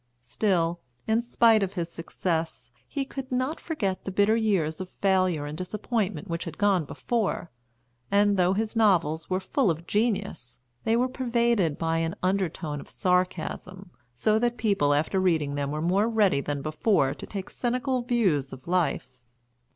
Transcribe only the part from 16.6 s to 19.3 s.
before to take cynical views of life.